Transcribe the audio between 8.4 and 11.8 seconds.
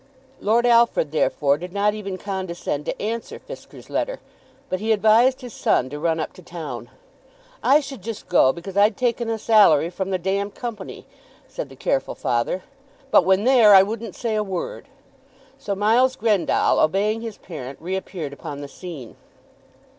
because I'd taken a salary from the d Company," said the